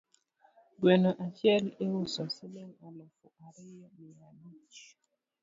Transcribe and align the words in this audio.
Gweno 0.79 1.09
achiel 1.25 1.65
iuso 1.85 2.23
siling 2.35 2.73
alufu 2.87 3.25
ariyo 3.47 3.87
mia 3.97 4.27
bich 4.39 4.79